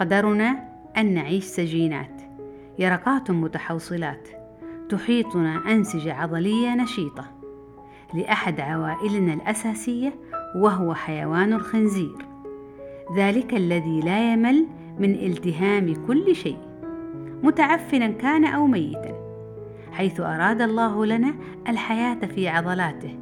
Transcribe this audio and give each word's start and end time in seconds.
قدرنا 0.00 0.68
أن 0.96 1.14
نعيش 1.14 1.44
سجينات. 1.44 2.22
يرقات 2.78 3.30
متحوصلات 3.30 4.28
تحيطنا 4.88 5.72
أنسجة 5.72 6.14
عضلية 6.14 6.74
نشيطة 6.74 7.24
لأحد 8.14 8.60
عوائلنا 8.60 9.34
الأساسية 9.34 10.14
وهو 10.56 10.94
حيوان 10.94 11.52
الخنزير. 11.52 12.26
ذلك 13.16 13.54
الذي 13.54 14.00
لا 14.00 14.32
يمل 14.32 14.66
من 14.98 15.14
التهام 15.14 16.06
كل 16.06 16.36
شيء 16.36 16.58
متعفنا 17.42 18.06
كان 18.06 18.44
أو 18.44 18.66
ميتا 18.66 19.14
حيث 19.92 20.20
أراد 20.20 20.62
الله 20.62 21.06
لنا 21.06 21.34
الحياة 21.68 22.26
في 22.34 22.48
عضلاته 22.48 23.18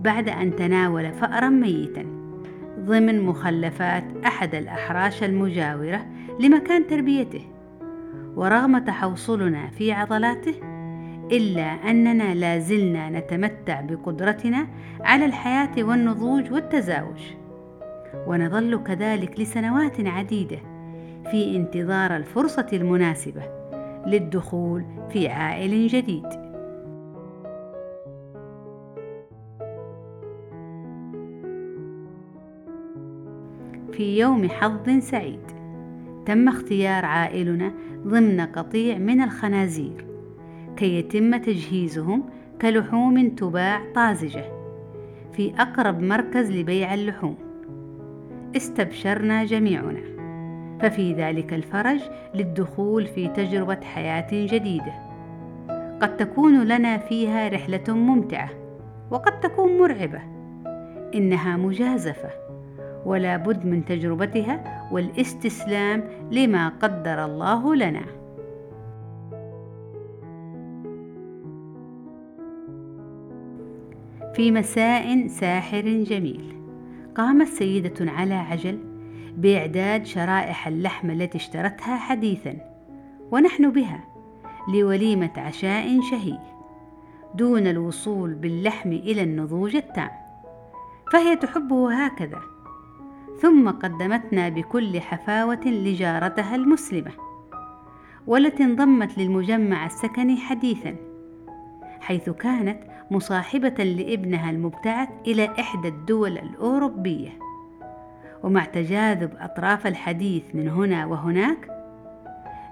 بعد 0.00 0.28
أن 0.28 0.56
تناول 0.56 1.12
فأرا 1.12 1.48
ميتا. 1.48 2.21
ضمن 2.78 3.22
مخلفات 3.22 4.04
أحد 4.26 4.54
الأحراش 4.54 5.22
المجاورة 5.22 6.06
لمكان 6.40 6.86
تربيته 6.86 7.42
ورغم 8.36 8.78
تحوصلنا 8.78 9.68
في 9.70 9.92
عضلاته 9.92 10.54
إلا 11.32 11.62
أننا 11.62 12.34
لا 12.34 12.58
زلنا 12.58 13.10
نتمتع 13.10 13.80
بقدرتنا 13.80 14.66
على 15.00 15.24
الحياة 15.24 15.70
والنضوج 15.78 16.52
والتزاوج. 16.52 17.20
ونظل 18.26 18.82
كذلك 18.82 19.40
لسنوات 19.40 20.06
عديدة 20.06 20.58
في 21.30 21.56
انتظار 21.56 22.16
الفرصة 22.16 22.66
المناسبة 22.72 23.42
للدخول 24.06 24.84
في 25.10 25.28
عائل 25.28 25.86
جديد. 25.86 26.41
في 33.92 34.18
يوم 34.18 34.48
حظ 34.48 34.98
سعيد. 34.98 35.40
تم 36.26 36.48
اختيار 36.48 37.04
عائلنا 37.04 37.72
ضمن 38.06 38.40
قطيع 38.40 38.98
من 38.98 39.20
الخنازير. 39.20 40.04
كي 40.76 40.98
يتم 40.98 41.36
تجهيزهم 41.36 42.22
كلحوم 42.62 43.28
تباع 43.28 43.80
طازجة 43.94 44.44
في 45.32 45.54
أقرب 45.58 46.00
مركز 46.00 46.50
لبيع 46.50 46.94
اللحوم. 46.94 47.34
استبشرنا 48.56 49.44
جميعنا. 49.44 50.00
ففي 50.80 51.14
ذلك 51.14 51.54
الفرج 51.54 52.00
للدخول 52.34 53.06
في 53.06 53.28
تجربة 53.28 53.80
حياة 53.80 54.28
جديدة. 54.32 54.92
قد 56.02 56.16
تكون 56.16 56.64
لنا 56.64 56.98
فيها 56.98 57.48
رحلة 57.48 57.84
ممتعة 57.88 58.50
وقد 59.10 59.40
تكون 59.40 59.78
مرعبة. 59.78 60.20
إنها 61.14 61.56
مجازفة. 61.56 62.41
ولا 63.06 63.36
بد 63.36 63.66
من 63.66 63.84
تجربتها 63.84 64.88
والاستسلام 64.92 66.04
لما 66.30 66.68
قدر 66.68 67.24
الله 67.24 67.74
لنا. 67.74 68.02
في 74.34 74.50
مساء 74.50 75.26
ساحر 75.26 75.82
جميل 75.82 76.54
قامت 77.14 77.46
سيدة 77.46 78.10
على 78.12 78.34
عجل 78.34 78.78
بإعداد 79.36 80.06
شرائح 80.06 80.66
اللحم 80.66 81.10
التي 81.10 81.38
اشترتها 81.38 81.96
حديثا 81.96 82.56
ونحن 83.30 83.70
بها 83.70 84.04
لوليمة 84.74 85.30
عشاء 85.36 86.00
شهي 86.10 86.38
دون 87.34 87.66
الوصول 87.66 88.34
باللحم 88.34 88.92
إلى 88.92 89.22
النضوج 89.22 89.76
التام 89.76 90.10
فهي 91.12 91.36
تحبه 91.36 92.04
هكذا. 92.04 92.40
ثم 93.42 93.70
قدمتنا 93.70 94.48
بكل 94.48 95.00
حفاوة 95.00 95.60
لجارتها 95.66 96.54
المسلمة 96.54 97.10
والتي 98.26 98.62
انضمت 98.64 99.18
للمجمع 99.18 99.86
السكني 99.86 100.36
حديثا 100.36 100.96
حيث 102.00 102.30
كانت 102.30 102.78
مصاحبة 103.10 103.84
لابنها 103.84 104.50
المبتعث 104.50 105.08
إلى 105.26 105.44
إحدى 105.60 105.88
الدول 105.88 106.38
الأوروبية. 106.38 107.30
ومع 108.42 108.64
تجاذب 108.64 109.30
أطراف 109.38 109.86
الحديث 109.86 110.42
من 110.54 110.68
هنا 110.68 111.06
وهناك 111.06 111.68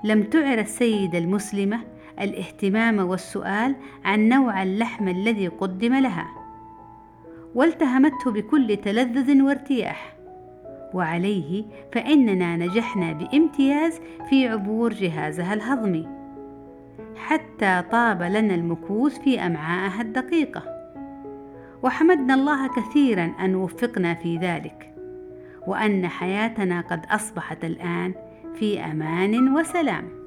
لم 0.05 0.23
تعر 0.23 0.59
السيدة 0.59 1.19
المسلمة 1.19 1.81
الاهتمام 2.21 2.99
والسؤال 2.99 3.77
عن 4.05 4.29
نوع 4.29 4.63
اللحم 4.63 5.09
الذي 5.09 5.49
قدم 5.49 5.95
لها 5.95 6.27
والتهمته 7.55 8.31
بكل 8.31 8.77
تلذذ 8.77 9.43
وارتياح. 9.43 10.20
وعليه 10.95 11.65
فإننا 11.93 12.57
نجحنا 12.57 13.13
بامتياز 13.13 14.01
في 14.29 14.49
عبور 14.49 14.93
جهازها 14.93 15.55
الهضمي 15.55 16.09
حتى 17.17 17.83
طاب 17.93 18.23
لنا 18.23 18.55
المكوث 18.55 19.19
في 19.19 19.41
أمعائها 19.41 20.03
الدقيقة. 20.03 20.63
وحمدنا 21.83 22.35
الله 22.35 22.69
كثيرا 22.69 23.35
أن 23.41 23.55
وفقنا 23.55 24.15
في 24.15 24.39
ذلك 24.39 24.95
وأن 25.67 26.09
حياتنا 26.09 26.81
قد 26.81 27.07
أصبحت 27.11 27.65
الآن 27.65 28.15
في 28.55 28.81
أمان 28.81 29.57
وسلام. 29.57 30.21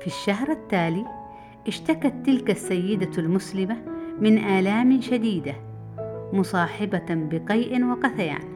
في 0.00 0.06
الشهر 0.06 0.50
التالي 0.50 1.04
اشتكت 1.68 2.14
تلك 2.26 2.50
السيدة 2.50 3.18
المسلمة 3.18 3.91
من 4.20 4.38
آلام 4.38 5.00
شديدة 5.00 5.54
مصاحبة 6.32 7.04
بقيء 7.10 7.84
وقثيان. 7.84 8.52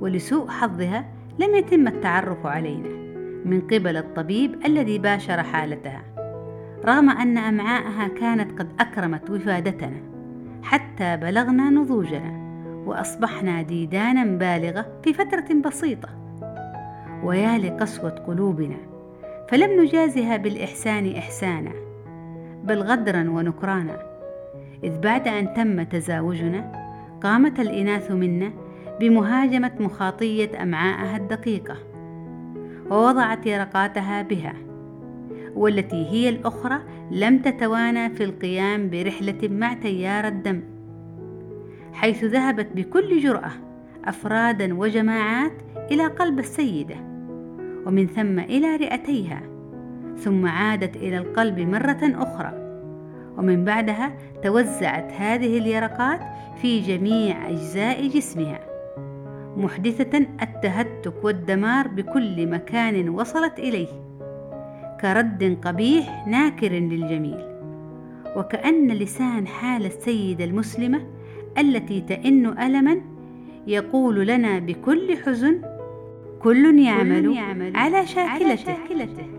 ولسوء 0.00 0.48
حظها 0.48 1.04
لم 1.38 1.54
يتم 1.54 1.88
التعرف 1.88 2.46
علينا 2.46 2.88
من 3.44 3.60
قبل 3.60 3.96
الطبيب 3.96 4.66
الذي 4.66 4.98
باشر 4.98 5.42
حالتها 5.42 6.02
رغم 6.84 7.10
أن 7.10 7.38
أمعاءها 7.38 8.08
كانت 8.08 8.58
قد 8.58 8.68
أكرمت 8.80 9.30
وفادتنا 9.30 10.00
حتى 10.62 11.16
بلغنا 11.16 11.70
نضوجنا 11.70 12.44
وأصبحنا 12.86 13.62
ديدانا 13.62 14.24
بالغة 14.24 14.86
في 15.04 15.12
فترة 15.12 15.54
بسيطة. 15.64 16.08
ويا 17.24 17.58
لقسوة 17.58 18.10
قلوبنا 18.10 18.76
فلم 19.48 19.82
نجازها 19.82 20.36
بالإحسان 20.36 21.16
إحسانا 21.16 21.72
بل 22.64 22.82
غدرا 22.82 23.30
ونكرانا. 23.30 24.13
إذ 24.84 24.98
بعد 24.98 25.28
أن 25.28 25.54
تم 25.54 25.82
تزاوجنا 25.82 26.72
قامت 27.22 27.60
الإناث 27.60 28.10
منا 28.10 28.52
بمهاجمة 29.00 29.72
مخاطية 29.80 30.62
أمعاءها 30.62 31.16
الدقيقة 31.16 31.76
ووضعت 32.90 33.46
يرقاتها 33.46 34.22
بها 34.22 34.54
والتي 35.54 36.06
هي 36.10 36.28
الأخرى 36.28 36.80
لم 37.10 37.38
تتوانى 37.38 38.10
في 38.10 38.24
القيام 38.24 38.90
برحلة 38.90 39.48
مع 39.48 39.74
تيار 39.74 40.26
الدم 40.26 40.60
حيث 41.92 42.24
ذهبت 42.24 42.68
بكل 42.74 43.20
جرأة 43.20 43.50
أفرادا 44.04 44.74
وجماعات 44.74 45.52
إلى 45.90 46.06
قلب 46.06 46.38
السيدة 46.38 46.96
ومن 47.86 48.06
ثم 48.06 48.38
إلى 48.38 48.76
رئتيها 48.76 49.42
ثم 50.16 50.46
عادت 50.46 50.96
إلى 50.96 51.18
القلب 51.18 51.58
مرة 51.58 52.00
أخرى. 52.02 52.63
ومن 53.38 53.64
بعدها 53.64 54.12
توزعت 54.42 55.12
هذه 55.12 55.58
اليرقات 55.58 56.20
في 56.62 56.80
جميع 56.80 57.48
أجزاء 57.48 58.08
جسمها 58.08 58.60
محدثة 59.56 60.18
التهتك 60.42 61.24
والدمار 61.24 61.88
بكل 61.88 62.46
مكان 62.46 63.08
وصلت 63.08 63.58
إليه 63.58 63.88
كرد 65.00 65.58
قبيح 65.64 66.26
ناكر 66.26 66.72
للجميل 66.72 67.44
وكأن 68.36 68.88
لسان 68.88 69.46
حال 69.46 69.86
السيدة 69.86 70.44
المسلمة 70.44 71.00
التي 71.58 72.00
تئن 72.00 72.46
ألما 72.46 73.00
يقول 73.66 74.26
لنا 74.26 74.58
بكل 74.58 75.16
حزن 75.16 75.60
كل 76.42 76.78
يعمل, 76.78 77.38
على 77.76 78.06
شاكلته, 78.06 78.44
على 78.44 78.56
شاكلته. 78.56 79.33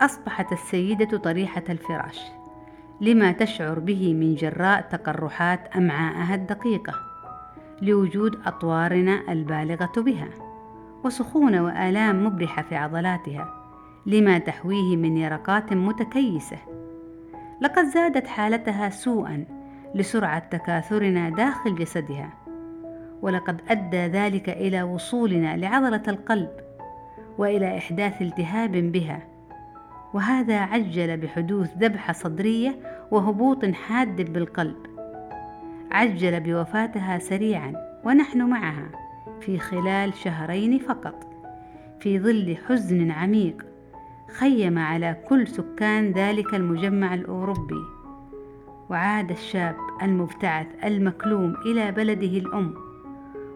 أصبحت 0.00 0.52
السيدة 0.52 1.18
طريحة 1.18 1.62
الفراش 1.68 2.20
لما 3.00 3.32
تشعر 3.32 3.78
به 3.78 4.14
من 4.14 4.34
جراء 4.34 4.80
تقرحات 4.80 5.76
أمعائها 5.76 6.34
الدقيقة 6.34 6.94
لوجود 7.82 8.38
أطوارنا 8.46 9.32
البالغة 9.32 9.92
بها 9.96 10.28
وسخونة 11.04 11.64
وآلام 11.64 12.26
مبرحة 12.26 12.62
في 12.62 12.76
عضلاتها 12.76 13.54
لما 14.06 14.38
تحويه 14.38 14.96
من 14.96 15.16
يرقات 15.16 15.72
متكيسة. 15.72 16.58
لقد 17.60 17.84
زادت 17.84 18.26
حالتها 18.26 18.90
سوءا 18.90 19.44
لسرعة 19.94 20.38
تكاثرنا 20.38 21.30
داخل 21.30 21.74
جسدها 21.74 22.30
ولقد 23.22 23.60
أدى 23.68 24.06
ذلك 24.06 24.48
إلى 24.48 24.82
وصولنا 24.82 25.56
لعضلة 25.56 26.02
القلب 26.08 26.50
وإلى 27.38 27.78
إحداث 27.78 28.22
التهاب 28.22 28.72
بها 28.72 29.37
وهذا 30.14 30.60
عجل 30.60 31.16
بحدوث 31.16 31.76
ذبحة 31.78 32.12
صدرية 32.12 32.76
وهبوط 33.10 33.64
حاد 33.64 34.32
بالقلب. 34.32 34.76
عجل 35.90 36.40
بوفاتها 36.40 37.18
سريعا 37.18 37.72
ونحن 38.04 38.42
معها 38.42 38.88
في 39.40 39.58
خلال 39.58 40.14
شهرين 40.14 40.78
فقط 40.78 41.26
في 42.00 42.20
ظل 42.20 42.56
حزن 42.68 43.10
عميق 43.10 43.66
خيم 44.38 44.78
على 44.78 45.16
كل 45.28 45.48
سكان 45.48 46.12
ذلك 46.12 46.54
المجمع 46.54 47.14
الأوروبي. 47.14 47.84
وعاد 48.90 49.30
الشاب 49.30 49.76
المبتعث 50.02 50.66
المكلوم 50.84 51.54
إلى 51.66 51.92
بلده 51.92 52.38
الأم 52.38 52.74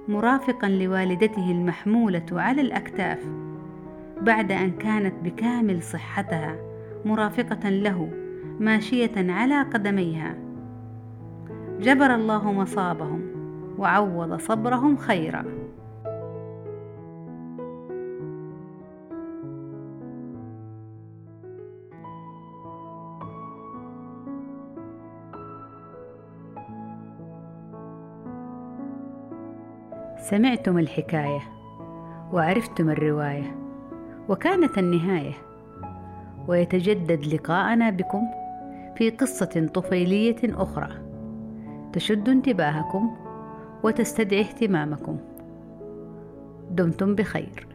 مرافقا 0.08 0.68
لوالدته 0.68 1.50
المحمولة 1.50 2.26
على 2.32 2.60
الأكتاف. 2.60 3.18
بعد 4.22 4.52
أن 4.52 4.70
كانت 4.70 5.14
بكامل 5.24 5.82
صحتها 5.82 6.56
مرافقة 7.04 7.68
له 7.68 8.08
ماشية 8.60 9.32
على 9.32 9.62
قدميها. 9.62 10.34
جبر 11.80 12.14
الله 12.14 12.52
مصابهم 12.52 13.22
وعوض 13.78 14.36
صبرهم 14.36 14.96
خيرا. 14.96 15.44
سمعتم 30.16 30.78
الحكاية 30.78 31.40
وعرفتم 32.32 32.90
الرواية. 32.90 33.61
وكانت 34.32 34.78
النهاية. 34.78 35.34
ويتجدد 36.48 37.34
لقاءنا 37.34 37.90
بكم 37.90 38.22
في 38.96 39.10
قصة 39.10 39.70
طفيلية 39.74 40.36
أخرى. 40.44 40.88
تشد 41.92 42.28
انتباهكم 42.28 43.16
وتستدعي 43.82 44.40
اهتمامكم. 44.40 45.18
دمتم 46.70 47.14
بخير. 47.14 47.66